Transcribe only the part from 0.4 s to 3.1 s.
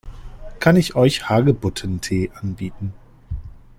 Kann ich euch Hagebuttentee anbieten?